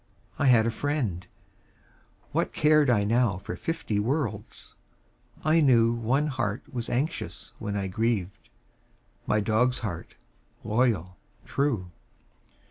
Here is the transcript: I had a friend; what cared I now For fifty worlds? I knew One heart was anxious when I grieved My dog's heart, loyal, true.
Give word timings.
I 0.39 0.47
had 0.47 0.65
a 0.65 0.71
friend; 0.71 1.27
what 2.31 2.53
cared 2.53 2.89
I 2.89 3.03
now 3.03 3.37
For 3.37 3.55
fifty 3.55 3.99
worlds? 3.99 4.73
I 5.45 5.59
knew 5.61 5.93
One 5.93 6.25
heart 6.25 6.63
was 6.73 6.89
anxious 6.89 7.51
when 7.59 7.75
I 7.77 7.85
grieved 7.87 8.49
My 9.27 9.41
dog's 9.41 9.77
heart, 9.85 10.15
loyal, 10.63 11.17
true. 11.45 11.91